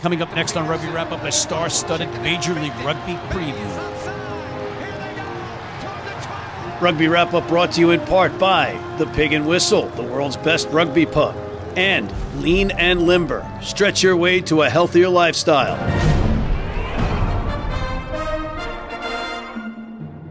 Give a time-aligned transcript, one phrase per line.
[0.00, 3.66] Coming up next on Rugby Wrap Up, a star studded Major League Rugby preview.
[6.80, 10.36] Rugby Wrap Up brought to you in part by The Pig and Whistle, the world's
[10.36, 11.34] best rugby pub,
[11.76, 13.44] and Lean and Limber.
[13.60, 15.76] Stretch your way to a healthier lifestyle.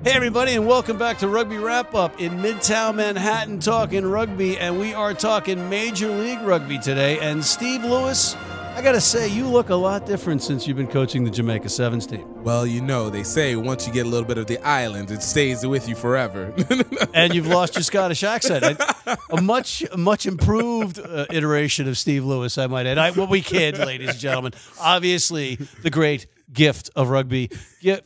[0.06, 4.58] Hey, everybody, and welcome back to Rugby Wrap Up in Midtown Manhattan, talking rugby.
[4.58, 7.20] And we are talking Major League Rugby today.
[7.20, 8.38] And Steve Lewis,
[8.78, 11.68] I got to say, you look a lot different since you've been coaching the Jamaica
[11.68, 12.44] Sevens team.
[12.44, 15.24] Well, you know, they say once you get a little bit of the island, it
[15.24, 16.54] stays with you forever.
[17.16, 18.80] and you've lost your Scottish accent.
[19.32, 23.00] A much, much improved uh, iteration of Steve Lewis, I might add.
[23.00, 24.54] I, well, we kid, ladies and gentlemen.
[24.80, 27.50] Obviously, the great gift of rugby.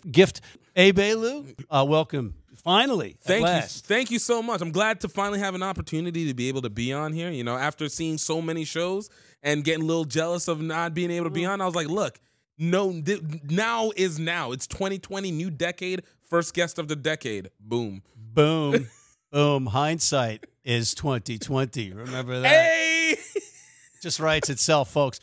[0.09, 0.39] Gift
[0.73, 2.35] Hey, Belu, uh, welcome.
[2.63, 4.61] Finally, thank you, thank you so much.
[4.61, 7.31] I'm glad to finally have an opportunity to be able to be on here.
[7.31, 9.09] You know, after seeing so many shows
[9.41, 11.49] and getting a little jealous of not being able to be mm.
[11.49, 12.19] on, I was like, look,
[12.57, 14.51] no, th- now is now.
[14.51, 17.49] It's 2020, new decade, first guest of the decade.
[17.59, 18.87] Boom, boom,
[19.31, 19.65] boom.
[19.65, 21.93] Hindsight is 2020.
[21.93, 22.47] Remember that?
[22.47, 23.17] Hey,
[24.03, 25.19] just writes itself, folks.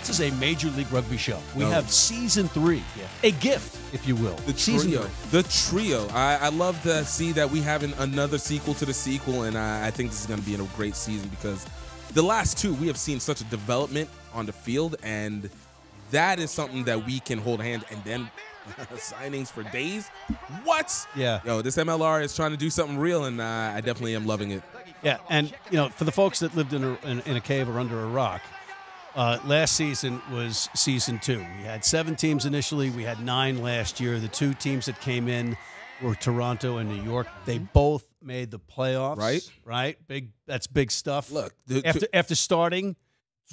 [0.00, 1.38] This is a Major League Rugby show.
[1.54, 1.70] We no.
[1.70, 3.06] have season three, yeah.
[3.22, 4.34] a gift, if you will.
[4.46, 5.02] The trio.
[5.30, 6.08] The trio.
[6.08, 9.58] I, I, love to see that we have an, another sequel to the sequel, and
[9.58, 11.66] I, I think this is going to be a great season because
[12.14, 15.50] the last two, we have seen such a development on the field, and
[16.12, 18.30] that is something that we can hold hand and then
[18.94, 20.08] signings for days.
[20.64, 21.06] What?
[21.14, 21.40] Yeah.
[21.44, 24.50] Yo, this MLR is trying to do something real, and uh, I definitely am loving
[24.50, 24.62] it.
[25.02, 27.68] Yeah, and you know, for the folks that lived in a, in, in a cave
[27.68, 28.42] or under a rock,
[29.14, 31.38] uh, last season was season two.
[31.38, 32.90] We had seven teams initially.
[32.90, 34.18] We had nine last year.
[34.18, 35.56] The two teams that came in
[36.02, 37.26] were Toronto and New York.
[37.44, 39.18] They both made the playoffs.
[39.18, 39.50] Right.
[39.64, 39.98] Right.
[40.06, 40.30] Big.
[40.46, 41.30] That's big stuff.
[41.30, 42.96] Look, the, after after starting,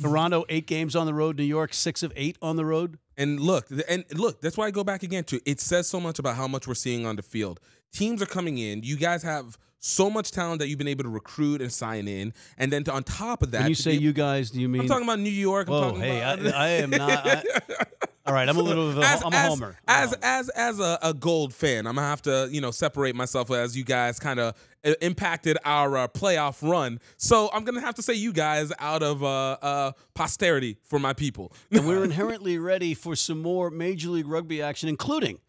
[0.01, 1.37] Toronto eight games on the road.
[1.37, 2.99] New York six of eight on the road.
[3.17, 4.41] And look, and look.
[4.41, 5.59] That's why I go back again to it.
[5.59, 7.59] Says so much about how much we're seeing on the field.
[7.91, 8.83] Teams are coming in.
[8.83, 12.33] You guys have so much talent that you've been able to recruit and sign in,
[12.57, 14.69] and then to, on top of that, when you say be, you guys, do you
[14.69, 14.81] mean?
[14.81, 15.69] I'm talking about New York.
[15.69, 17.27] I'm hey, about, I, I, am not.
[17.27, 17.43] I,
[18.25, 18.89] all right, I'm a little.
[18.89, 19.77] Of a, as, I'm a homer.
[19.87, 23.51] As as as a, a, gold fan, I'm gonna have to you know separate myself
[23.51, 26.99] as you guys kind of uh, impacted our uh, playoff run.
[27.17, 31.13] So I'm gonna have to say you guys out of uh, uh, posterity for my
[31.13, 31.53] people.
[31.71, 35.39] and we're inherently ready for some more Major League Rugby action, including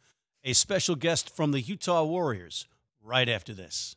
[0.45, 2.67] a special guest from the Utah Warriors.
[3.03, 3.97] Right after this.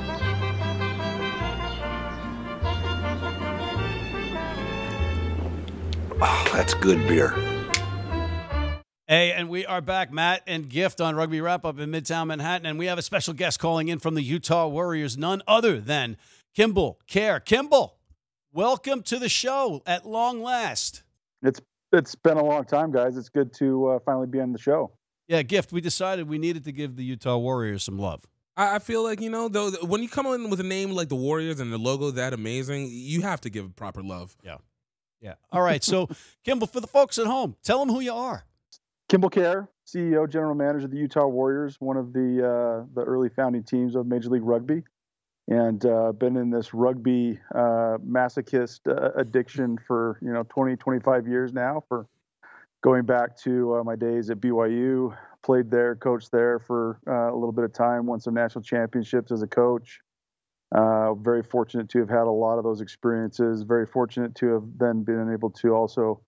[6.71, 7.35] That's good beer.
[9.05, 12.65] Hey, and we are back, Matt and Gift on Rugby Wrap Up in Midtown Manhattan,
[12.65, 16.15] and we have a special guest calling in from the Utah Warriors, none other than
[16.55, 17.43] Kimball Kjar.
[17.43, 17.97] Kimball,
[18.53, 21.03] welcome to the show at long last.
[21.41, 21.59] It's
[21.91, 23.17] it's been a long time, guys.
[23.17, 24.91] It's good to uh, finally be on the show.
[25.27, 25.73] Yeah, Gift.
[25.73, 28.23] We decided we needed to give the Utah Warriors some love.
[28.55, 31.15] I feel like you know, though, when you come in with a name like the
[31.15, 34.37] Warriors and the logo that amazing, you have to give proper love.
[34.41, 34.57] Yeah.
[35.21, 35.35] Yeah.
[35.51, 35.83] All right.
[35.83, 36.09] So,
[36.43, 38.43] Kimball, for the folks at home, tell them who you are.
[39.07, 43.29] Kimball Kjar, CEO, General Manager of the Utah Warriors, one of the uh, the early
[43.29, 44.83] founding teams of Major League Rugby,
[45.47, 51.27] and uh, been in this rugby uh, masochist uh, addiction for you know 20, 25
[51.27, 51.83] years now.
[51.89, 52.07] For
[52.81, 57.35] going back to uh, my days at BYU, played there, coached there for uh, a
[57.35, 59.99] little bit of time, won some national championships as a coach.
[60.73, 63.63] Uh, very fortunate to have had a lot of those experiences.
[63.63, 66.21] Very fortunate to have then been able to also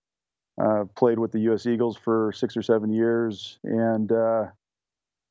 [0.62, 1.66] uh, played with the U.S.
[1.66, 4.44] Eagles for six or seven years, and uh,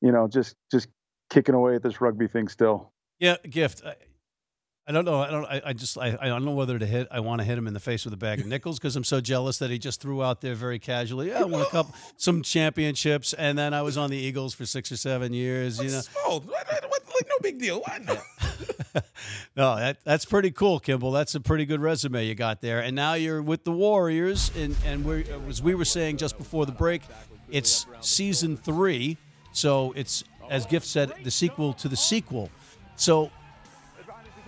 [0.00, 0.88] you know, just just
[1.30, 2.92] kicking away at this rugby thing still.
[3.20, 3.82] Yeah, gift.
[4.86, 5.20] I don't know.
[5.20, 5.44] I don't.
[5.46, 5.96] I, I just.
[5.96, 7.08] I, I don't know whether to hit.
[7.10, 9.04] I want to hit him in the face with a bag of nickels because I'm
[9.04, 11.28] so jealous that he just threw out there very casually.
[11.28, 14.66] Yeah, I won a couple, some championships, and then I was on the Eagles for
[14.66, 15.78] six or seven years.
[15.78, 16.40] You know, Small.
[16.40, 17.80] What, what, what, like, no big deal.
[17.80, 18.18] Why not?
[19.56, 21.12] no, that that's pretty cool, Kimball.
[21.12, 22.80] That's a pretty good resume you got there.
[22.80, 26.66] And now you're with the Warriors, and and we as we were saying just before
[26.66, 27.02] the break,
[27.50, 29.16] it's season three,
[29.52, 32.50] so it's as Gift said, the sequel to the sequel.
[32.96, 33.30] So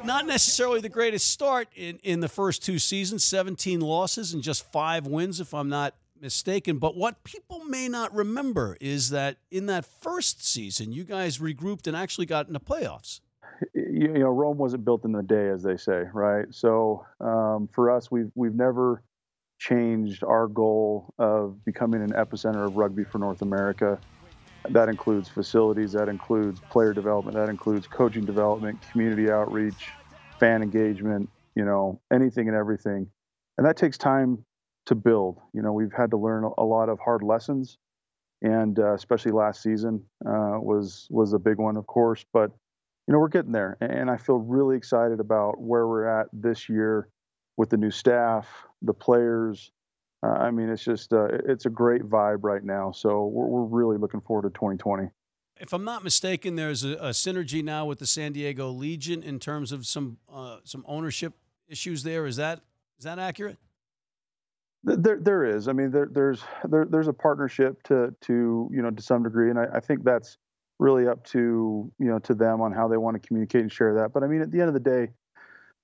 [0.04, 4.70] not necessarily the greatest start in, in the first two seasons 17 losses and just
[4.72, 6.78] five wins, if I'm not mistaken.
[6.78, 11.86] But what people may not remember is that in that first season, you guys regrouped
[11.86, 13.20] and actually got into playoffs.
[13.75, 16.47] You, know, Rome wasn't built in a day, as they say, right?
[16.50, 19.03] So um, for us, we've we've never
[19.58, 23.99] changed our goal of becoming an epicenter of rugby for North America.
[24.70, 29.88] That includes facilities, that includes player development, that includes coaching development, community outreach,
[30.41, 33.06] fan engagement, you know, anything and everything.
[33.58, 34.44] And that takes time
[34.87, 35.41] to build.
[35.55, 37.79] You know, we've had to learn a lot of hard lessons,
[38.43, 42.25] and uh, especially last season uh, was was a big one, of course.
[42.32, 42.50] But
[43.06, 46.69] you know, we're getting there, and I feel really excited about where we're at this
[46.69, 47.08] year
[47.56, 48.49] with the new staff,
[48.82, 49.70] the players,
[50.23, 52.91] uh, I mean, it's just uh, it's a great vibe right now.
[52.91, 55.08] So we're, we're really looking forward to 2020.
[55.58, 59.38] If I'm not mistaken, there's a, a synergy now with the San Diego Legion in
[59.38, 61.35] terms of some uh, some ownership
[61.69, 62.03] issues.
[62.03, 62.61] There is that
[62.99, 63.58] is that accurate?
[64.85, 65.69] There, there is.
[65.69, 69.50] I mean, there, there's there, there's a partnership to to you know to some degree,
[69.50, 70.38] and I, I think that's
[70.78, 73.94] really up to you know to them on how they want to communicate and share
[73.94, 74.12] that.
[74.12, 75.08] But I mean, at the end of the day,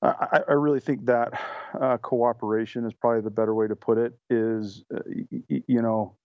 [0.02, 1.40] I, I, really think that
[1.80, 4.12] uh, cooperation is probably the better way to put it.
[4.28, 6.16] Is uh, y- you know,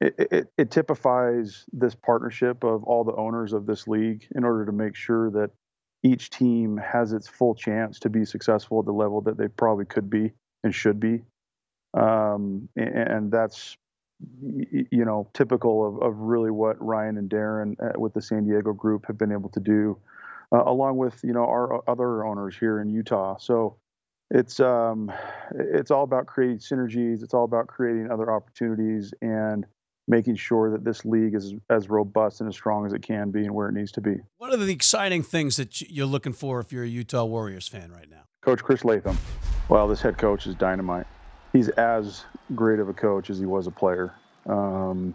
[0.00, 4.66] it, it, it, typifies this partnership of all the owners of this league in order
[4.66, 5.50] to make sure that
[6.02, 9.86] each team has its full chance to be successful at the level that they probably
[9.86, 11.22] could be and should be.
[11.94, 13.78] Um, and, and, that's
[14.40, 18.72] you know typical of, of really what Ryan and Darren uh, with the San Diego
[18.72, 19.98] group have been able to do
[20.52, 23.36] uh, along with you know our other owners here in Utah.
[23.38, 23.76] So
[24.30, 25.12] it's um,
[25.54, 27.22] it's all about creating synergies.
[27.22, 29.66] It's all about creating other opportunities and
[30.08, 33.40] making sure that this league is as robust and as strong as it can be
[33.40, 34.16] and where it needs to be.
[34.38, 37.90] What are the exciting things that you're looking for if you're a Utah Warriors fan
[37.90, 38.22] right now?
[38.40, 39.18] Coach Chris Latham.
[39.68, 41.06] Well, this head coach is dynamite.
[41.56, 42.22] He's as
[42.54, 44.12] great of a coach as he was a player.
[44.46, 45.14] Um,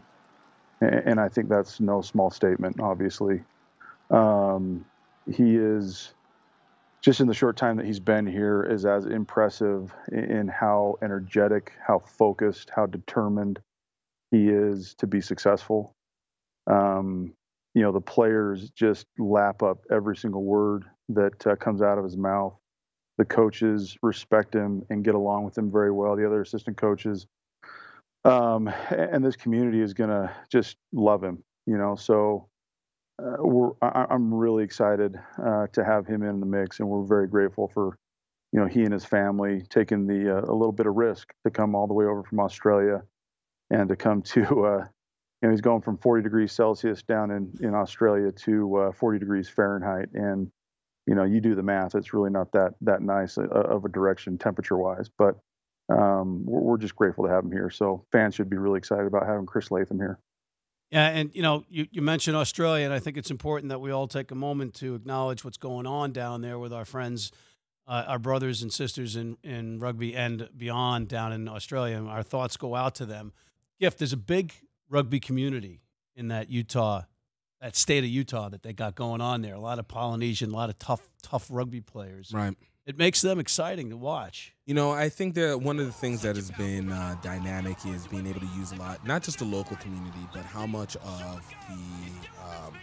[0.81, 3.43] and, I think that's no small statement, obviously.
[4.09, 4.83] Um,
[5.31, 6.15] he is
[7.03, 11.73] just in the short time that he's been here is as impressive in how energetic,
[11.85, 13.59] how focused, how determined
[14.31, 15.93] he is to be successful.
[16.65, 17.33] Um,
[17.75, 22.03] you know, the players just lap up every single word that uh, comes out of
[22.03, 22.55] his mouth.
[23.21, 26.15] The coaches respect him and get along with him very well.
[26.15, 27.27] The other assistant coaches,
[28.25, 31.43] um, and this community is going to just love him.
[31.67, 32.47] You know, so
[33.21, 37.03] uh, we're, I, am really excited uh, to have him in the mix, and we're
[37.03, 37.95] very grateful for
[38.53, 41.51] you know he and his family taking the uh, a little bit of risk to
[41.51, 43.03] come all the way over from Australia
[43.69, 47.53] and to come to uh, you know he's going from 40 degrees Celsius down in
[47.61, 50.51] in Australia to uh, 40 degrees Fahrenheit, and
[51.11, 53.89] you know you do the math, it's really not that that nice uh, of a
[53.89, 55.35] direction temperature wise, but
[55.89, 57.69] um, we're, we're just grateful to have him here.
[57.69, 60.19] So fans should be really excited about having Chris Latham here.
[60.89, 63.91] Yeah, and you know, you, you mentioned Australia, and I think it's important that we
[63.91, 67.33] all take a moment to acknowledge what's going on down there with our friends,
[67.89, 71.97] uh, our brothers and sisters in, in rugby and beyond down in Australia.
[71.97, 73.33] And our thoughts go out to them.
[73.81, 74.53] Gift, there's a big
[74.89, 75.81] rugby community
[76.15, 77.01] in that Utah,
[77.61, 79.53] that state of Utah that they got going on there.
[79.53, 82.31] A lot of Polynesian, a lot of tough, tough rugby players.
[82.33, 84.53] Right it makes them exciting to watch.
[84.65, 88.07] You know, I think that one of the things that has been uh, dynamic is
[88.07, 91.47] being able to use a lot, not just the local community, but how much of
[91.69, 92.73] the um,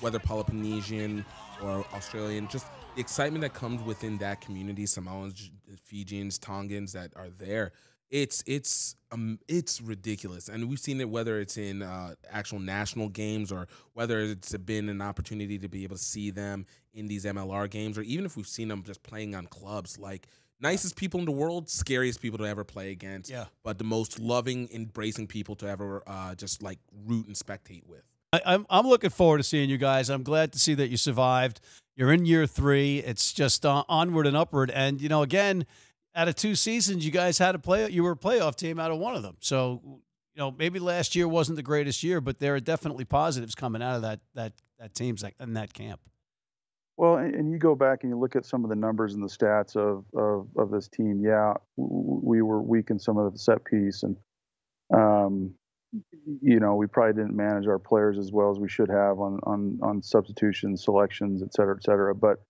[0.00, 1.24] whether Polynesian
[1.62, 5.50] or Australian, just the excitement that comes within that community, Samoans,
[5.84, 7.72] Fijians, Tongans that are there
[8.10, 13.08] it's it's um it's ridiculous and we've seen it whether it's in uh, actual national
[13.08, 17.24] games or whether it's been an opportunity to be able to see them in these
[17.24, 20.26] mlr games or even if we've seen them just playing on clubs like
[20.60, 24.18] nicest people in the world scariest people to ever play against yeah but the most
[24.18, 28.02] loving embracing people to ever uh, just like root and spectate with
[28.32, 30.08] I, I'm, I'm looking forward to seeing you guys.
[30.08, 31.60] I'm glad to see that you survived.
[31.96, 32.98] You're in year three.
[33.00, 34.70] It's just uh, onward and upward.
[34.70, 35.66] And, you know, again,
[36.14, 37.88] out of two seasons, you guys had a play.
[37.90, 39.36] You were a playoff team out of one of them.
[39.40, 43.54] So, you know, maybe last year wasn't the greatest year, but there are definitely positives
[43.54, 46.00] coming out of that that that team's in that camp.
[46.96, 49.22] Well, and, and, you go back and you look at some of the numbers and
[49.22, 51.22] the stats of of, of this team.
[51.24, 54.16] Yeah, we were weak in some of the set piece, and
[54.94, 55.54] um,
[56.42, 59.40] you know we probably didn't manage our players as well as we should have on
[59.44, 62.14] on on substitutions, selections, et cetera, et cetera.
[62.14, 62.42] But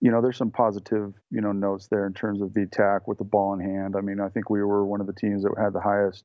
[0.00, 3.18] you know, there's some positive you know notes there in terms of the attack with
[3.18, 3.96] the ball in hand.
[3.96, 6.24] I mean, I think we were one of the teams that had the highest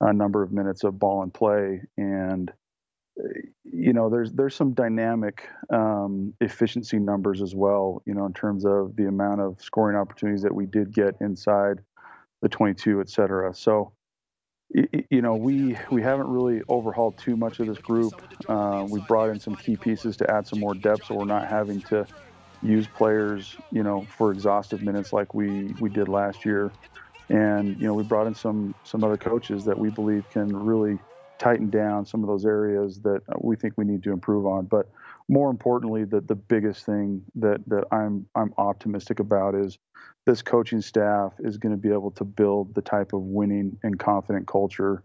[0.00, 2.52] uh, number of minutes of ball in play and
[3.64, 8.02] you know, there's there's some dynamic um, efficiency numbers as well.
[8.06, 11.80] You know, in terms of the amount of scoring opportunities that we did get inside
[12.42, 13.54] the 22, et cetera.
[13.54, 13.92] So,
[14.70, 18.20] you know, we we haven't really overhauled too much of this group.
[18.48, 21.48] Uh, we brought in some key pieces to add some more depth, so we're not
[21.48, 22.06] having to
[22.64, 26.74] use players, you know, for exhaustive minutes like we we did last year.
[27.30, 31.00] And you know, we brought in some some other coaches that we believe can really
[31.38, 34.66] tighten down some of those areas that we think we need to improve on.
[34.66, 34.90] But
[35.28, 39.78] more importantly, the the biggest thing that that I'm I'm optimistic about is
[40.26, 43.98] this coaching staff is going to be able to build the type of winning and
[43.98, 45.04] confident culture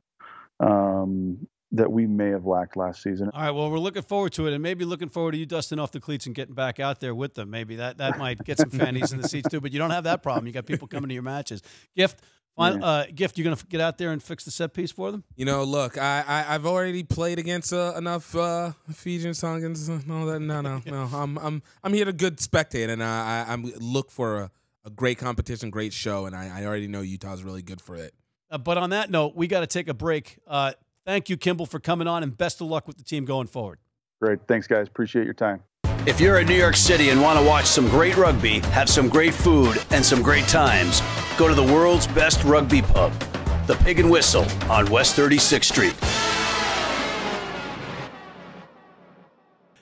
[0.61, 3.29] um, that we may have lacked last season.
[3.33, 5.79] All right, well, we're looking forward to it, and maybe looking forward to you dusting
[5.79, 7.49] off the cleats and getting back out there with them.
[7.49, 9.61] Maybe that that might get some fannies in the seats too.
[9.61, 10.47] But you don't have that problem.
[10.47, 11.61] You got people coming to your matches.
[11.95, 12.21] Gift
[12.59, 15.23] Fine, uh, gift, you're gonna get out there and fix the set piece for them?
[15.37, 19.87] You know, look, I, I have already played against uh, enough uh, Fijian Tongans.
[20.05, 21.03] No, that no, no, no.
[21.13, 24.51] I'm I'm I'm here to good spectate, and I, I am look for a,
[24.83, 28.13] a great competition, great show, and I, I already know Utah's really good for it.
[28.51, 30.37] Uh, but on that note, we got to take a break.
[30.45, 30.73] Uh,
[31.09, 33.79] thank you, Kimball, for coming on, and best of luck with the team going forward.
[34.21, 34.87] Great, thanks, guys.
[34.87, 35.63] Appreciate your time.
[36.05, 39.09] If you're in New York City and want to watch some great rugby, have some
[39.09, 41.01] great food, and some great times,
[41.35, 43.11] go to the world's best rugby pub,
[43.65, 45.95] the Pig and Whistle on West 36th Street.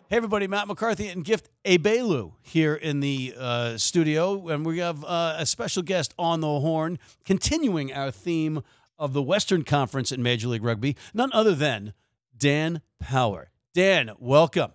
[0.10, 4.48] Hey, everybody, Matt McCarthy and Gift Ebelu here in the uh, studio.
[4.48, 8.64] And we have uh, a special guest on the horn, continuing our theme
[8.98, 11.94] of the Western Conference in Major League Rugby, none other than
[12.38, 13.52] Dan Power.
[13.74, 14.72] Dan, welcome.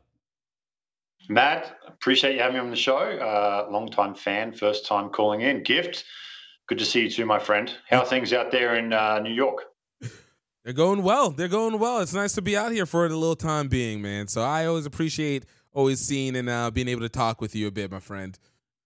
[1.29, 2.97] Matt, appreciate you having me on the show.
[2.97, 5.62] Uh, long time fan, first time calling in.
[5.62, 6.05] Gift,
[6.67, 7.73] good to see you too, my friend.
[7.88, 9.64] How are things out there in uh, New York?
[10.64, 11.31] They're going well.
[11.31, 12.00] They're going well.
[12.00, 14.29] It's nice to be out here for a little time being, man.
[14.29, 17.71] So I always appreciate always seeing and uh, being able to talk with you a
[17.71, 18.38] bit, my friend.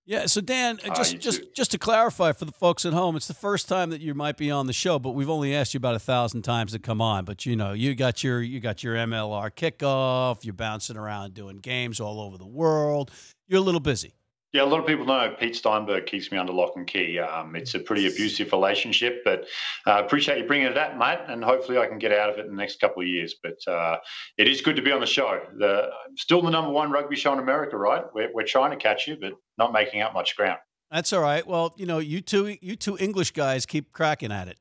[0.06, 0.26] Yeah.
[0.26, 3.34] So Dan, uh, just just just to clarify for the folks at home, it's the
[3.34, 5.96] first time that you might be on the show, but we've only asked you about
[5.96, 7.24] a thousand times to come on.
[7.24, 10.44] But you know, you got your you got your MLR kickoff.
[10.44, 13.10] You're bouncing around doing games all over the world.
[13.48, 14.14] You're a little busy.
[14.56, 17.18] Yeah, a lot of people know Pete Steinberg keeps me under lock and key.
[17.18, 19.44] Um, it's a pretty abusive relationship, but
[19.84, 22.38] I uh, appreciate you bringing it up, mate, and hopefully I can get out of
[22.38, 23.34] it in the next couple of years.
[23.42, 23.98] But uh,
[24.38, 25.42] it is good to be on the show.
[25.58, 28.04] The, still the number one rugby show in America, right?
[28.14, 30.58] We're, we're trying to catch you, but not making up much ground.
[30.90, 31.46] That's all right.
[31.46, 34.56] Well, you know, you two, you two English guys keep cracking at it.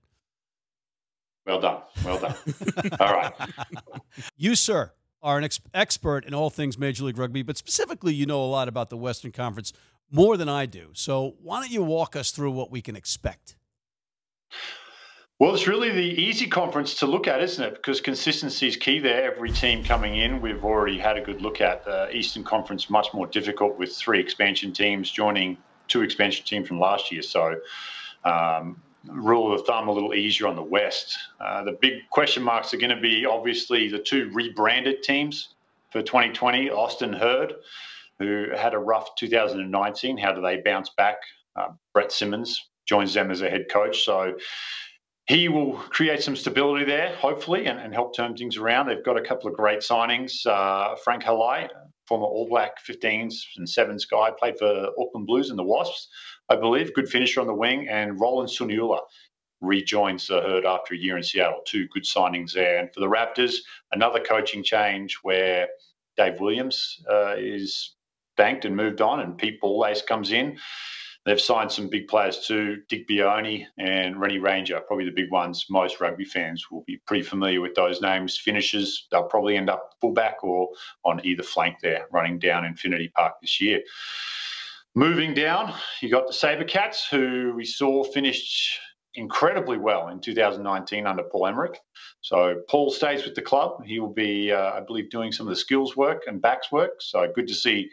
[1.46, 1.84] Well done.
[2.04, 2.36] Well done.
[3.00, 3.34] all right.
[4.36, 4.92] You, sir,
[5.26, 8.46] are an ex- expert in all things Major League Rugby, but specifically, you know a
[8.46, 9.74] lot about the Western Conference
[10.12, 10.90] more than I do.
[10.94, 13.58] So, why don't you walk us through what we can expect?
[15.40, 17.74] Well, it's really the easy conference to look at, isn't it?
[17.74, 19.34] Because consistency is key there.
[19.34, 21.84] Every team coming in, we've already had a good look at.
[21.84, 26.80] The Eastern Conference much more difficult with three expansion teams joining two expansion teams from
[26.80, 27.22] last year.
[27.22, 27.60] So,
[28.24, 31.18] um, rule of thumb a little easier on the West.
[31.40, 35.50] Uh, the big question marks are going to be obviously the two rebranded teams
[35.92, 37.54] for 2020, Austin Herd,
[38.20, 40.18] who had a rough 2019.
[40.18, 41.18] How do they bounce back?
[41.56, 44.04] Uh, Brett Simmons joins them as a head coach.
[44.04, 44.36] So
[45.28, 48.88] he will create some stability there, hopefully, and, and help turn things around.
[48.88, 50.46] They've got a couple of great signings.
[50.46, 51.68] Uh, Frank Halai,
[52.08, 56.10] former All Black 15s and 7s guy, played for Auckland Blues and the Wasps.
[56.50, 56.94] I believe.
[56.94, 57.88] Good finisher on the wing.
[57.90, 59.00] And Roland Suniula
[59.62, 61.62] rejoins the herd after a year in Seattle.
[61.66, 62.78] Two good signings there.
[62.78, 63.56] And for the Raptors,
[63.92, 65.68] another coaching change where
[66.18, 67.96] Dave Williams uh, is
[68.38, 70.58] banked and moved on, and Pete Balllace comes in.
[71.26, 75.66] They've signed some big players too, Dick Bione and Rene Ranger, probably the big ones.
[75.72, 78.38] Most rugby fans will be pretty familiar with those names.
[78.38, 80.70] Finishers, they'll probably end up fullback or
[81.04, 83.82] on either flank there, running down Infinity Park this year.
[84.98, 88.80] Moving down, you got the Sabercats, who we saw finished
[89.16, 91.78] incredibly well in 2019 under Paul Emerick.
[92.22, 93.84] So Paul stays with the club.
[93.84, 97.02] He will be, uh, I believe, doing some of the skills work and backs work.
[97.02, 97.90] So good to see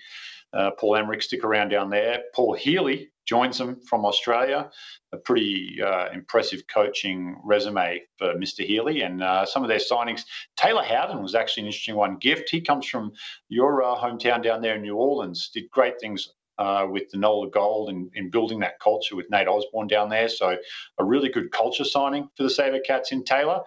[0.53, 2.23] uh, Paul Emerick stick around down there.
[2.37, 4.71] Paul Healy joins them from Australia.
[5.13, 8.65] A pretty uh, impressive coaching resume for Mr.
[8.65, 9.03] Healy.
[9.03, 10.23] And uh, some of their signings,
[10.57, 12.19] Taylor Howden was actually an interesting one.
[12.19, 13.11] Gift, he comes from
[13.49, 16.29] your uh, hometown down there in New Orleans, did great things
[16.59, 20.29] uh, with the Nola Gold and in building that culture with Nate Osborne down there.
[20.29, 20.57] So
[20.99, 23.63] a really good culture signing for the Saber Cats in Taylor.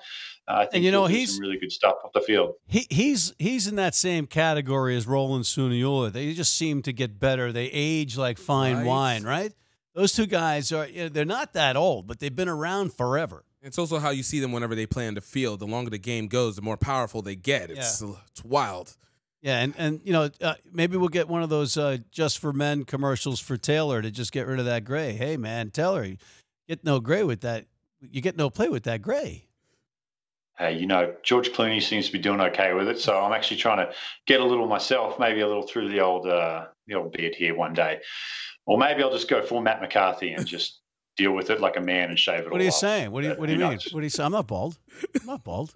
[0.48, 2.56] Uh, I think and you know he's some really good stuff off the field.
[2.68, 6.12] He, he's he's in that same category as Roland Suniula.
[6.12, 7.52] They just seem to get better.
[7.52, 8.86] They age like fine right.
[8.86, 9.54] wine, right?
[9.96, 13.46] Those two guys are you know, they're not that old, but they've been around forever.
[13.62, 15.60] It's also how you see them whenever they play on the field.
[15.60, 17.72] The longer the game goes, the more powerful they get.
[17.72, 18.12] It's yeah.
[18.28, 18.96] it's wild.
[19.46, 22.52] Yeah, and and you know uh, maybe we'll get one of those uh, just for
[22.52, 25.14] men commercials for Taylor to just get rid of that gray.
[25.14, 26.18] Hey man, Taylor, you
[26.68, 27.68] get no gray with that.
[28.02, 29.46] You get no play with that gray.
[30.58, 33.58] Hey, you know George Clooney seems to be doing okay with it, so I'm actually
[33.58, 33.94] trying to
[34.26, 37.54] get a little myself, maybe a little through the old uh, the old beard here
[37.54, 38.00] one day,
[38.66, 40.80] or maybe I'll just go full Matt McCarthy and just
[41.18, 42.46] deal with it like a man and shave it.
[42.48, 42.52] Off.
[42.52, 42.78] What are you off.
[42.78, 43.12] saying?
[43.12, 43.74] What do you What do you mean?
[43.74, 43.94] Knows?
[43.94, 44.24] What do you say?
[44.24, 44.80] I'm not bald.
[45.22, 45.72] I'm not bald.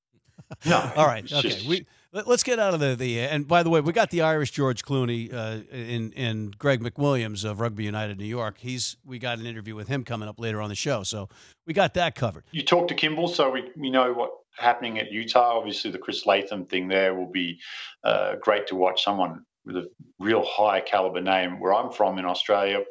[0.66, 0.92] no.
[0.96, 1.24] All right.
[1.24, 1.40] Okay.
[1.48, 3.20] Just, we let, us get out of the the.
[3.20, 7.44] And by the way, we got the Irish George Clooney uh, in in Greg McWilliams
[7.44, 8.56] of Rugby United New York.
[8.58, 11.28] He's we got an interview with him coming up later on the show, so
[11.66, 12.44] we got that covered.
[12.50, 15.58] You talked to Kimball, so we we know what happening at Utah.
[15.58, 17.60] Obviously, the Chris Latham thing there will be
[18.04, 19.04] uh, great to watch.
[19.04, 21.60] Someone with a real high caliber name.
[21.60, 22.82] Where I'm from in Australia,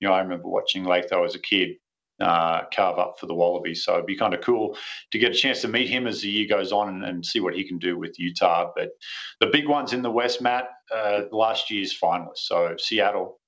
[0.00, 1.76] you know, I remember watching Latham as a kid
[2.22, 3.84] uh, carve up for the Wallabies.
[3.84, 4.76] So it'd be kind of cool
[5.10, 7.40] to get a chance to meet him as the year goes on and, and see
[7.40, 8.70] what he can do with Utah.
[8.74, 8.90] But
[9.40, 12.38] the big ones in the West, Matt, uh, last year's finalists.
[12.38, 13.38] So Seattle,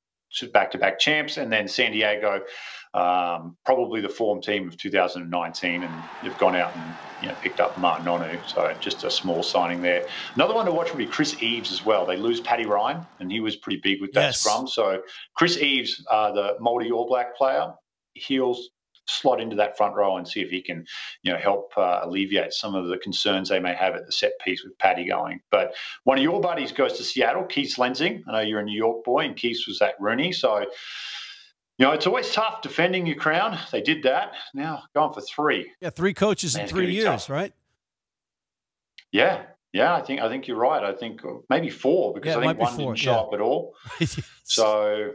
[0.52, 2.42] back to back champs, and then San Diego,
[2.92, 5.82] um, probably the form team of 2019.
[5.82, 8.38] And they've gone out and you know, picked up Martin Onu.
[8.48, 10.06] So just a small signing there.
[10.34, 12.04] Another one to watch would be Chris Eves as well.
[12.04, 14.40] They lose Paddy Ryan, and he was pretty big with that yes.
[14.40, 14.66] scrum.
[14.66, 15.02] So
[15.34, 17.72] Chris Eves, uh, the Māori All Black player,
[18.14, 18.56] he'll
[19.06, 20.87] slot into that front row and see if he can,
[21.23, 24.33] you know, help uh, alleviate some of the concerns they may have at the set
[24.44, 25.40] piece with Paddy going.
[25.50, 28.23] But one of your buddies goes to Seattle, Keith Lensing.
[28.28, 30.64] I know you're a New York boy, and Keith was at Rooney, so.
[31.76, 33.59] You know, it's always tough defending your crown.
[33.73, 34.35] They did that.
[34.54, 35.73] Now going for three.
[35.80, 37.30] Yeah, three coaches Man, in three years, tough.
[37.30, 37.52] right?
[39.11, 39.42] Yeah,
[39.73, 39.92] yeah.
[39.92, 40.85] I think I think you're right.
[40.85, 43.18] I think maybe four because yeah, I think one didn't show yeah.
[43.18, 43.74] up at all.
[44.46, 45.14] So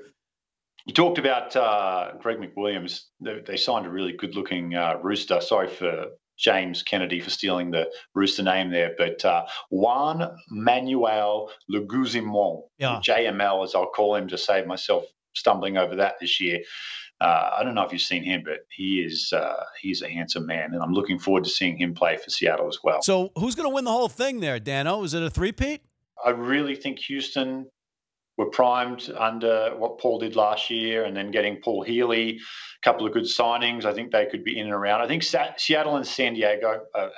[0.89, 3.01] you talked about uh, Greg McWilliams.
[3.21, 5.39] They, they, signed a really good-looking uh, rooster.
[5.39, 12.63] Sorry for James Kennedy for stealing the rooster name there, but uh, Juan Manuel Leguizamon,
[12.79, 12.99] yeah.
[13.07, 15.03] JML as I'll call him to save myself
[15.35, 16.61] stumbling over that this year.
[17.21, 20.47] Uh, I don't know if you've seen him, but he is uh, he's a handsome
[20.47, 23.03] man, and I'm looking forward to seeing him play for Seattle as well.
[23.03, 25.03] So, who's going to win the whole thing there, Dano?
[25.03, 25.83] Is it a three-peat?
[26.25, 27.67] I really think Houston
[28.39, 32.39] were primed under what Paul did last year, and then getting Paul Healy, a
[32.81, 33.83] couple of good signings.
[33.83, 35.01] I think they could be in and around.
[35.01, 35.23] I think
[35.57, 37.09] Seattle and San Diego, uh,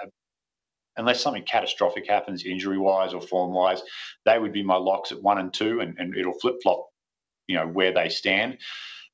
[0.98, 3.84] unless something catastrophic happens injury wise or form wise,
[4.26, 6.88] they would be my locks at one and two, and, and it'll flip flop,
[7.46, 8.58] you know, where they stand.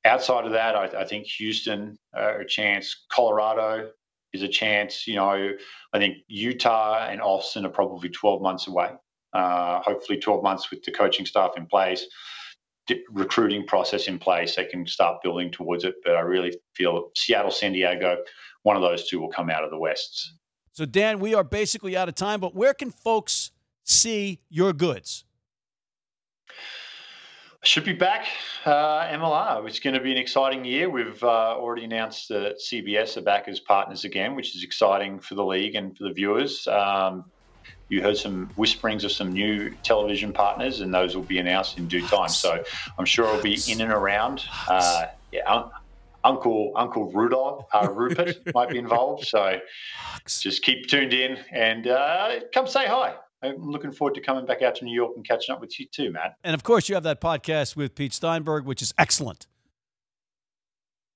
[0.06, 3.04] Outside of that, I, I think Houston uh, a chance.
[3.12, 3.90] Colorado
[4.32, 5.06] is a chance.
[5.06, 5.50] You know,
[5.92, 8.92] I think Utah and Austin are probably 12 months away
[9.34, 12.06] hopefully 12 months with the coaching staff in place,
[13.10, 15.96] recruiting process in place, they can start building towards it.
[16.04, 18.18] But I really feel Seattle, San Diego,
[18.62, 20.32] one of those two will come out of the West.
[20.72, 23.50] So, Dan, we are basically out of time, but where can folks
[23.84, 25.24] see your goods?
[27.64, 28.26] Should be back,
[28.64, 29.66] uh, MLR.
[29.66, 30.88] It's going to be an exciting year.
[30.88, 35.34] We've uh, already announced that CBS are back as partners again, which is exciting for
[35.34, 36.68] the league and for the viewers.
[36.68, 37.24] Um,
[37.88, 41.88] you heard some whisperings of some new television partners, and those will be announced in
[41.88, 42.28] due time.
[42.28, 42.62] So
[42.98, 44.44] I'm sure it'll be in and around.
[44.68, 45.70] Uh, yeah, un-
[46.24, 49.26] Uncle Uncle Rudolph uh, Rupert might be involved.
[49.26, 49.58] So
[50.26, 53.14] just keep tuned in and uh, come say hi.
[53.42, 55.86] I'm looking forward to coming back out to New York and catching up with you
[55.86, 56.34] too, Matt.
[56.42, 59.46] And of course, you have that podcast with Pete Steinberg, which is excellent.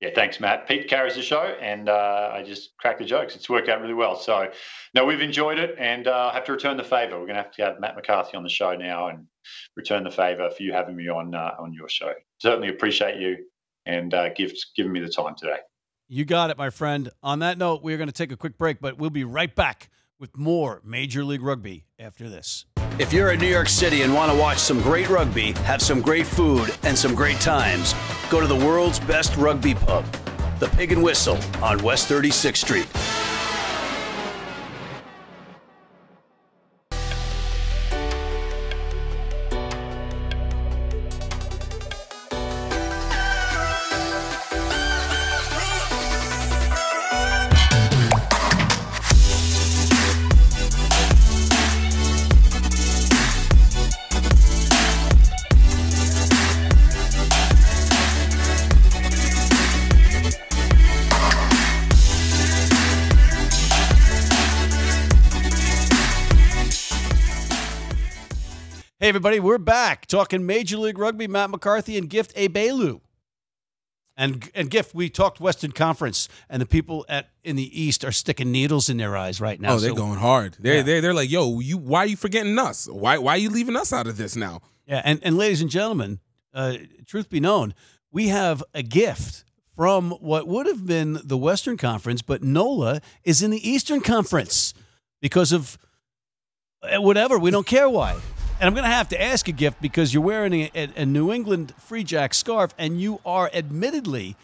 [0.02, 0.66] Yeah, thanks, Matt.
[0.66, 3.36] Pete carries the show, and uh, I just crack the jokes.
[3.36, 4.16] It's worked out really well.
[4.16, 4.50] So,
[4.94, 7.20] no, we've enjoyed it, and uh, I have to return the favour.
[7.20, 9.28] We're going to have to have Matt McCarthy on the show now, and
[9.76, 12.12] return the favour for you having me on uh, on your show.
[12.38, 13.44] Certainly appreciate you
[13.86, 15.58] and uh, gifts giving me the time today.
[16.08, 17.08] You got it, my friend.
[17.22, 19.88] On that note, we're going to take a quick break, but we'll be right back
[20.18, 22.66] with more Major League Rugby after this.
[22.98, 26.02] If you're in New York City and want to watch some great rugby, have some
[26.02, 27.94] great food, and some great times,
[28.28, 30.04] go to the world's best rugby pub,
[30.58, 33.21] the Pig and Whistle on West 36th Street.
[69.02, 71.26] Hey, everybody, we're back talking Major League Rugby.
[71.26, 73.00] Matt McCarthy and Gift Abelu.
[74.16, 78.12] And and Gift, we talked Western Conference, and the people at in the East are
[78.12, 79.72] sticking needles in their eyes right now.
[79.72, 80.56] Oh, they're So- going hard.
[80.60, 80.82] They're, Yeah.
[80.82, 82.86] they're, they're like, yo, you why are you forgetting us?
[82.86, 84.60] Why why are you leaving us out of this now?
[84.86, 86.20] Yeah, and, and ladies and gentlemen,
[86.54, 87.74] uh, truth be known,
[88.12, 89.42] we have a gift
[89.74, 94.74] from what would have been the Western Conference, but NOLA is in the Eastern Conference
[95.20, 95.76] because of
[96.84, 97.36] uh, whatever.
[97.36, 98.20] We don't care why.
[98.60, 101.32] And I'm going to have to ask a gift because you're wearing a, a, New
[101.32, 104.36] England Free Jack scarf and you are admittedly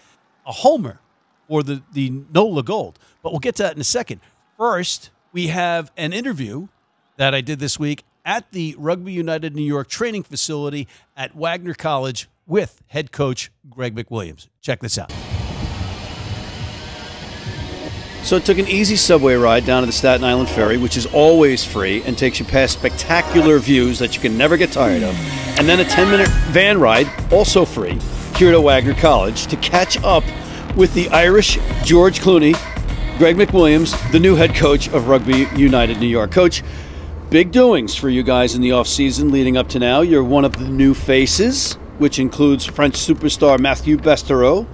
[0.44, 0.98] a homer
[1.46, 2.98] for the, the NOLA Gold.
[3.22, 4.20] But we'll get to that in a second.
[4.56, 6.68] First, we have an interview
[7.16, 11.74] that I did this week at the Rugby United New York training facility at Wagner
[11.74, 14.48] College with head coach Greg McWilliams.
[14.60, 15.12] Check this out.
[18.28, 21.06] So it took an easy subway ride down to the Staten Island Ferry, which is
[21.06, 25.18] always free and takes you past spectacular views that you can never get tired of.
[25.58, 27.98] And then a 10 minute van ride, also free,
[28.36, 30.24] here to Wagner College to catch up
[30.76, 32.52] with the Irish George Clooney,
[33.16, 36.30] Greg McWilliams, the new head coach of Rugby United New York.
[36.30, 36.62] Coach,
[37.30, 40.02] big doings for you guys in the offseason leading up to now.
[40.02, 44.66] You're one of the new faces, which includes French superstar Mathieu Bastareaud,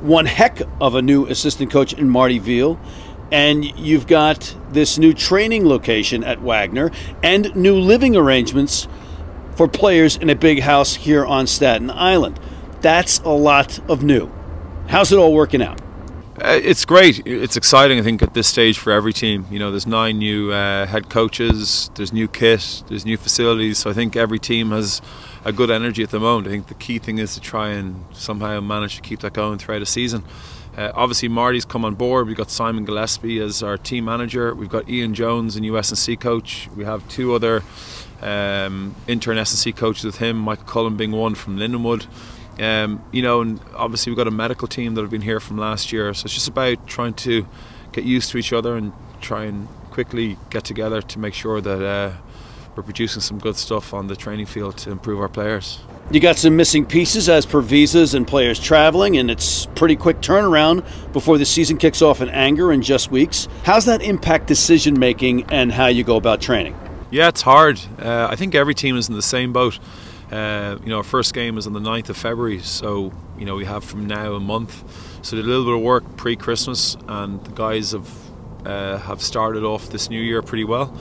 [0.00, 2.78] one heck of a new assistant coach in Marty Veale,
[3.30, 6.90] and you've got this new training location at Wagner
[7.22, 8.88] and new living arrangements
[9.56, 12.40] for players in a big house here on Staten Island.
[12.80, 14.30] That's a lot of new.
[14.88, 15.80] How's it all working out?
[16.42, 17.26] Uh, It's great.
[17.26, 19.46] It's exciting, I think, at this stage for every team.
[19.50, 23.78] You know, there's nine new uh, head coaches, there's new kit, there's new facilities.
[23.78, 25.02] So I think every team has
[25.44, 26.48] a good energy at the moment.
[26.48, 29.58] I think the key thing is to try and somehow manage to keep that going
[29.58, 30.24] throughout the season.
[30.76, 32.26] Uh, obviously, Marty's come on board.
[32.26, 34.54] We've got Simon Gillespie as our team manager.
[34.54, 36.68] We've got Ian Jones, a new S&C coach.
[36.76, 37.62] We have two other
[38.22, 42.06] um, intern S&C coaches with him, Michael Cullen being one from Lindenwood.
[42.60, 45.56] Um, you know, and obviously we've got a medical team that have been here from
[45.58, 46.12] last year.
[46.14, 47.46] So it's just about trying to
[47.92, 51.82] get used to each other and try and quickly get together to make sure that
[51.82, 52.12] uh,
[52.80, 55.80] we're producing some good stuff on the training field to improve our players.
[56.10, 60.20] You got some missing pieces as per visas and players traveling, and it's pretty quick
[60.20, 63.48] turnaround before the season kicks off in anger in just weeks.
[63.64, 66.74] How's that impact decision making and how you go about training?
[67.10, 67.78] Yeah, it's hard.
[67.98, 69.78] Uh, I think every team is in the same boat.
[70.32, 73.56] Uh, you know, our first game is on the 9th of February, so you know
[73.56, 74.82] we have from now a month.
[75.22, 78.10] So did a little bit of work pre-Christmas, and the guys have
[78.64, 80.96] uh, have started off this new year pretty well.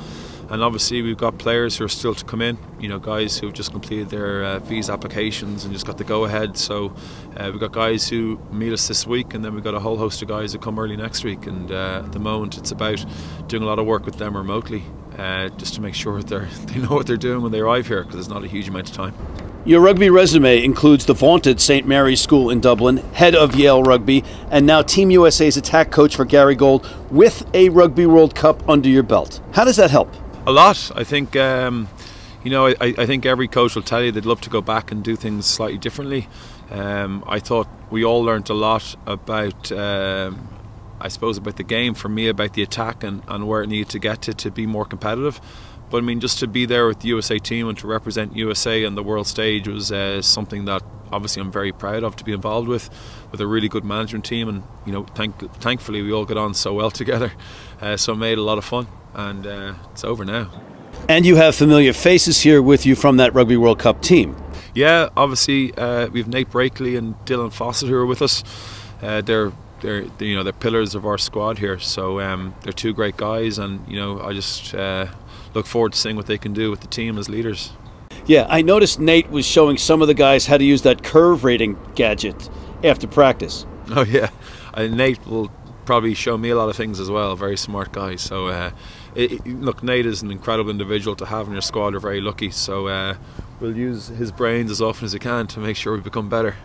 [0.49, 2.57] And obviously we've got players who are still to come in.
[2.79, 6.25] You know, guys who've just completed their uh, visa applications and just got the go
[6.25, 6.57] ahead.
[6.57, 6.93] So
[7.37, 9.97] uh, we've got guys who meet us this week, and then we've got a whole
[9.97, 11.45] host of guys who come early next week.
[11.45, 13.05] And uh, at the moment, it's about
[13.47, 14.83] doing a lot of work with them remotely
[15.19, 18.03] uh, just to make sure they're, they know what they're doing when they arrive here
[18.03, 19.13] because it's not a huge amount of time.
[19.65, 21.85] Your rugby resume includes the vaunted St.
[21.85, 26.23] Mary's School in Dublin, head of Yale Rugby, and now Team USA's attack coach for
[26.23, 29.41] Gary Gold with a Rugby World Cup under your belt.
[29.51, 30.15] How does that help?
[30.47, 30.91] A lot.
[30.95, 31.89] I think, um,
[32.43, 34.91] you know, I, I think every coach will tell you they'd love to go back
[34.91, 36.27] and do things slightly differently.
[36.71, 40.47] Um, I thought we all learned a lot about, um,
[40.99, 41.93] I suppose, about the game.
[41.93, 44.65] For me, about the attack and, and where it needed to get to to be
[44.65, 45.41] more competitive.
[45.89, 48.85] But I mean, just to be there with the USA team and to represent USA
[48.85, 52.33] on the world stage was uh, something that obviously I'm very proud of to be
[52.33, 52.89] involved with,
[53.31, 54.47] with a really good management team.
[54.49, 57.33] And you know, thank, thankfully we all got on so well together.
[57.81, 60.51] Uh, so it made a lot of fun, and uh, it's over now.
[61.07, 64.35] And you have familiar faces here with you from that Rugby World Cup team.
[64.75, 68.43] Yeah, obviously uh, we have Nate Brakeley and Dylan Fawcett who are with us.
[69.01, 71.79] Uh, they're they're you know they're pillars of our squad here.
[71.79, 75.07] So um, they're two great guys, and you know I just uh,
[75.53, 77.71] look forward to seeing what they can do with the team as leaders.
[78.29, 81.43] Yeah, I noticed Nate was showing some of the guys how to use that curve
[81.43, 82.47] rating gadget
[82.83, 83.65] after practice.
[83.89, 84.29] Oh yeah,
[84.75, 85.51] and Nate will
[85.85, 87.35] probably show me a lot of things as well.
[87.35, 88.17] Very smart guy.
[88.17, 88.69] So uh,
[89.15, 91.93] it- look, Nate is an incredible individual to have in your squad.
[91.95, 92.51] We're very lucky.
[92.51, 93.15] So uh,
[93.59, 96.55] we'll use his brains as often as we can to make sure we become better.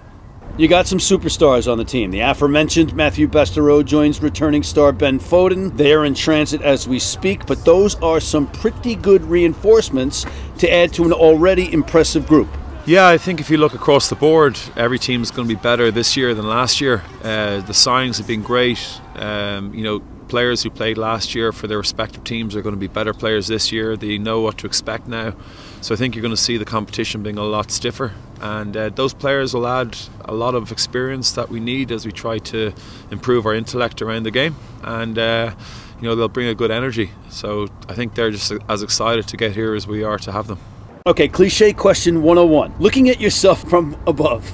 [0.57, 2.13] You got some superstars on the team.
[2.13, 5.77] The aforementioned Matthew Bastareaud joins returning star Ben Foden.
[5.77, 10.25] They are in transit as we speak, but those are some pretty good reinforcements
[10.59, 12.49] to add to an already impressive group.
[12.87, 15.91] Yeah, I think if you look across the board, every team's going to be better
[15.91, 17.03] this year than last year.
[17.23, 19.01] Uh, the signings have been great.
[19.17, 22.81] Um, you know, players who played last year for their respective teams are going to
[22.81, 23.97] be better players this year.
[23.97, 25.35] They know what to expect now.
[25.85, 28.14] So I think you're going to see the competition being a lot stiffer.
[28.40, 32.11] And uh, those players will add a lot of experience that we need as we
[32.11, 32.73] try to
[33.11, 34.57] improve our intellect around the game.
[34.83, 35.55] And, uh,
[36.01, 37.11] you know, they'll bring a good energy.
[37.29, 40.47] So I think they're just as excited to get here as we are to have
[40.47, 40.59] them.
[41.07, 42.77] Okay, cliche question 101.
[42.79, 44.49] Looking at yourself from above,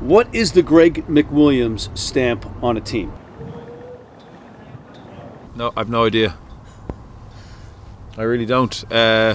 [0.00, 3.12] what is the Greg McWilliams stamp on a team?
[5.56, 6.38] No, I've no idea.
[8.16, 8.90] I really don't.
[8.90, 9.34] Uh,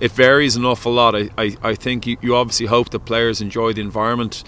[0.00, 1.14] it varies an awful lot.
[1.14, 4.42] I, I, I think you, you obviously hope that players enjoy the environment,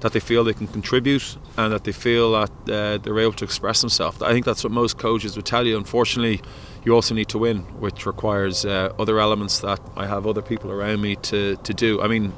[0.00, 3.44] that they feel they can contribute, and that they feel that uh, they're able to
[3.44, 4.22] express themselves.
[4.22, 5.76] I think that's what most coaches would tell you.
[5.76, 6.40] Unfortunately,
[6.84, 10.70] you also need to win, which requires uh, other elements that I have other people
[10.70, 12.00] around me to, to do.
[12.00, 12.32] I mean,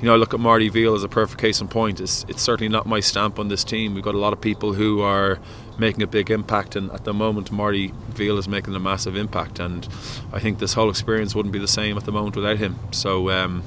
[0.00, 2.00] you know, I look at Marty Veale as a perfect case in point.
[2.00, 3.94] It's, it's certainly not my stamp on this team.
[3.94, 5.40] We've got a lot of people who are
[5.78, 9.58] making a big impact, and at the moment, Marty Veale is making a massive impact.
[9.58, 9.86] And
[10.32, 12.78] I think this whole experience wouldn't be the same at the moment without him.
[12.90, 13.62] So, um,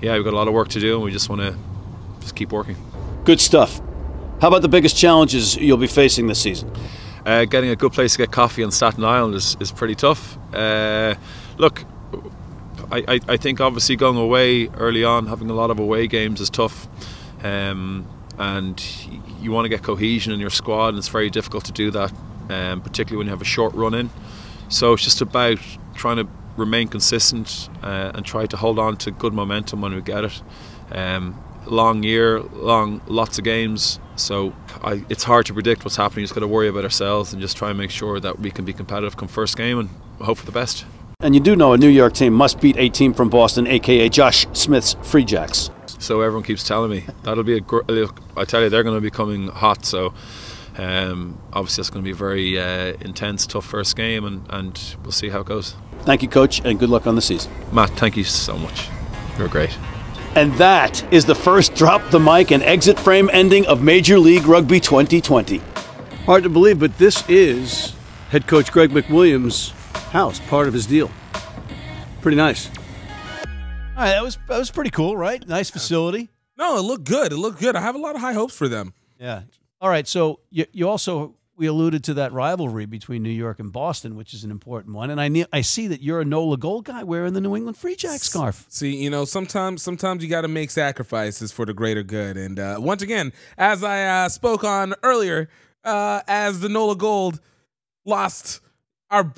[0.00, 1.56] yeah, we've got a lot of work to do, and we just want to
[2.20, 2.76] just keep working.
[3.24, 3.80] Good stuff.
[4.40, 6.70] How about the biggest challenges you'll be facing this season?
[7.24, 10.36] Uh, getting a good place to get coffee on Staten Island is, is pretty tough.
[10.52, 11.14] Uh,
[11.56, 11.84] look,
[12.90, 16.40] I, I, I, think obviously going away early on, having a lot of away games
[16.42, 16.86] is tough.
[17.42, 18.06] Um,
[18.38, 18.82] and
[19.44, 22.12] you want to get cohesion in your squad, and it's very difficult to do that,
[22.48, 24.10] um, particularly when you have a short run in.
[24.68, 25.58] So it's just about
[25.94, 26.26] trying to
[26.56, 30.42] remain consistent uh, and try to hold on to good momentum when we get it.
[30.90, 36.20] Um, long year, long lots of games, so I, it's hard to predict what's happening.
[36.20, 38.50] You just got to worry about ourselves and just try and make sure that we
[38.50, 39.88] can be competitive come first game and
[40.20, 40.84] hope for the best.
[41.20, 44.08] And you do know a New York team must beat a team from Boston, aka
[44.08, 45.70] Josh Smith's Free Jacks.
[46.04, 47.60] So everyone keeps telling me that'll be a.
[47.60, 47.80] Gr-
[48.36, 49.86] I tell you, they're going to be coming hot.
[49.86, 50.12] So
[50.76, 54.96] um, obviously, it's going to be a very uh, intense, tough first game, and, and
[55.02, 55.76] we'll see how it goes.
[56.00, 57.50] Thank you, coach, and good luck on the season.
[57.72, 58.88] Matt, thank you so much.
[59.38, 59.74] You're great.
[60.34, 64.44] And that is the first drop the mic and exit frame ending of Major League
[64.44, 65.62] Rugby 2020.
[66.26, 67.94] Hard to believe, but this is
[68.28, 69.70] head coach Greg McWilliams'
[70.10, 71.10] house, part of his deal.
[72.20, 72.68] Pretty nice.
[73.96, 75.46] All right, that was that was pretty cool, right?
[75.46, 76.28] Nice facility.
[76.58, 77.32] No, it looked good.
[77.32, 77.76] It looked good.
[77.76, 78.92] I have a lot of high hopes for them.
[79.20, 79.42] Yeah.
[79.80, 80.08] All right.
[80.08, 84.34] So you you also we alluded to that rivalry between New York and Boston, which
[84.34, 85.10] is an important one.
[85.10, 87.76] And I ne- I see that you're a Nola Gold guy wearing the New England
[87.76, 88.66] Free Jack scarf.
[88.68, 92.36] See, you know, sometimes sometimes you got to make sacrifices for the greater good.
[92.36, 95.48] And uh, once again, as I uh, spoke on earlier,
[95.84, 97.40] uh, as the Nola Gold
[98.04, 98.60] lost
[99.12, 99.32] our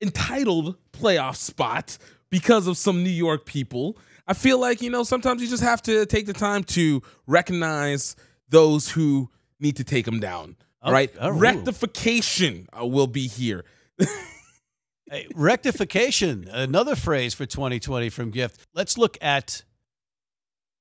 [0.00, 1.98] entitled playoff spot
[2.30, 3.96] because of some New York people.
[4.26, 8.16] I feel like, you know, sometimes you just have to take the time to recognize
[8.48, 10.56] those who need to take them down.
[10.82, 11.10] Oh, right?
[11.20, 13.64] Oh, Rectification uh, will be here.
[15.10, 18.60] hey, rectification, another phrase for 2020 from Gift.
[18.74, 19.62] Let's look at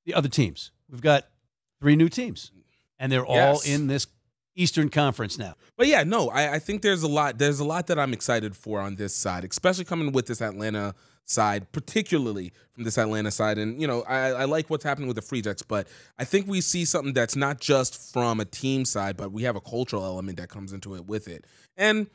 [0.06, 0.72] the other teams.
[0.90, 1.28] We've got
[1.80, 2.52] three new teams,
[3.00, 3.66] and they're yes.
[3.66, 4.08] all in this
[4.58, 5.56] Eastern Conference now.
[5.78, 7.38] But yeah, no, I, I, think there's a lot.
[7.38, 10.96] There's a lot that I'm excited for on this side, especially coming with this Atlanta
[11.26, 13.60] side, particularly from this Atlanta side.
[13.60, 16.48] And you know, I, I like what's happening with the Free Jacks, but I think
[16.48, 20.04] we see something that's not just from a team side, but we have a cultural
[20.04, 21.46] element that comes into it with it,
[21.78, 22.08] and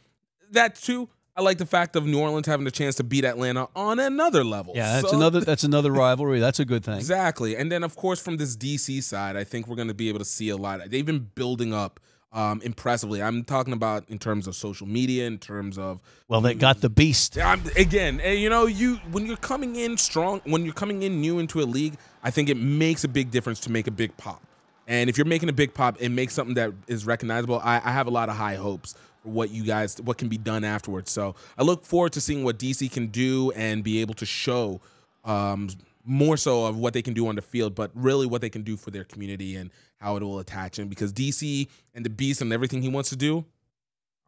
[0.50, 1.08] that too.
[1.34, 4.44] I like the fact of New Orleans having the chance to beat Atlanta on another
[4.44, 4.74] level.
[4.76, 6.40] Yeah, that's so, another that's another rivalry.
[6.40, 6.98] That's a good thing.
[6.98, 7.56] Exactly.
[7.56, 10.18] And then of course from this DC side, I think we're going to be able
[10.18, 10.80] to see a lot.
[10.90, 12.00] They've been building up
[12.32, 13.22] um, impressively.
[13.22, 16.90] I'm talking about in terms of social media, in terms of well, they got the
[16.90, 18.20] beast I'm, again.
[18.20, 21.60] Eh, you know, you when you're coming in strong, when you're coming in new into
[21.60, 24.42] a league, I think it makes a big difference to make a big pop.
[24.86, 27.60] And if you're making a big pop, it makes something that is recognizable.
[27.62, 30.38] I, I have a lot of high hopes for what you guys, what can be
[30.38, 31.10] done afterwards.
[31.10, 34.80] So I look forward to seeing what DC can do and be able to show.
[35.24, 35.68] Um,
[36.04, 38.62] more so of what they can do on the field, but really what they can
[38.62, 40.88] do for their community and how it will attach him.
[40.88, 43.44] Because DC and the Beast and everything he wants to do,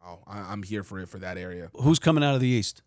[0.05, 1.69] oh, I, am here for it for that area.
[1.75, 2.81] Who's coming out of the East?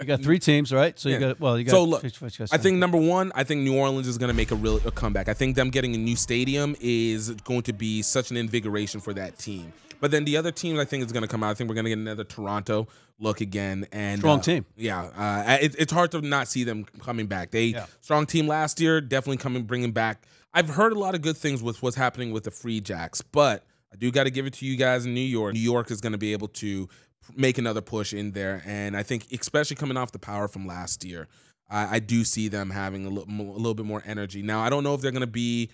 [0.00, 0.98] you got three teams, right?
[0.98, 1.20] So you yeah.
[1.20, 1.72] got well, you got.
[1.72, 2.04] So look,
[2.50, 4.90] I think number one, I think New Orleans is going to make a real a
[4.90, 5.28] comeback.
[5.28, 9.14] I think them getting a new stadium is going to be such an invigoration for
[9.14, 9.72] that team.
[10.00, 11.50] But then the other team I think is going to come out.
[11.50, 13.86] I think we're going to get another Toronto look again.
[13.92, 14.66] And strong uh, team.
[14.76, 17.50] Yeah, uh, it, it's hard to not see them coming back.
[17.50, 17.86] They yeah.
[18.00, 20.26] strong team last year, definitely coming bringing back.
[20.52, 23.64] I've heard a lot of good things with what's happening with the Free Jacks, but
[23.92, 25.54] I do got to give it to you guys in New York.
[25.54, 26.88] New York is going to be able to
[27.36, 31.04] make another push in there, and I think especially coming off the power from last
[31.04, 31.28] year.
[31.70, 34.42] I, I do see them having a little, a little bit more energy.
[34.42, 35.70] Now, I don't know if they're going to be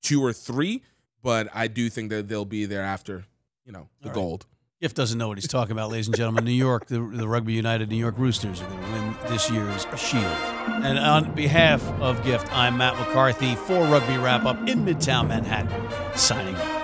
[0.00, 0.82] two or three,
[1.22, 3.24] but I do think that they'll be there after
[3.68, 4.46] you know, the gold.
[4.80, 6.44] Gift doesn't know what he's talking about, ladies and gentlemen.
[6.44, 9.86] New York, the, the Rugby United New York Roosters are going to win this year's
[9.96, 10.24] Shield.
[10.84, 16.16] And on behalf of Gift, I'm Matt McCarthy for Rugby Wrap Up in Midtown Manhattan,
[16.16, 16.77] signing off.